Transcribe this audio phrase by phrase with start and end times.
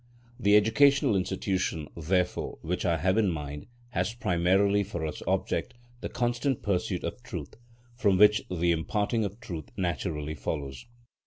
[0.39, 6.09] The educational institution, therefore, which I have in mind has primarily for its object the
[6.09, 7.53] constant pursuit of truth,
[7.93, 10.87] from which the imparting of truth naturally follows.